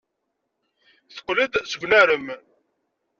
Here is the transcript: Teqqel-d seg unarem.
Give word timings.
Teqqel-d 1.13 1.53
seg 1.71 1.81
unarem. 1.85 2.27